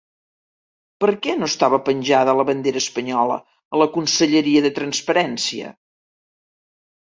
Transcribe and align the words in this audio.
Per 1.03 1.09
què 1.25 1.35
no 1.41 1.49
estava 1.49 1.79
penjada 1.89 2.35
la 2.39 2.45
bandera 2.51 2.81
espanyola 2.85 3.37
a 3.79 3.83
la 3.83 3.89
conselleria 3.99 4.67
de 4.69 4.75
Transparència? 4.81 5.73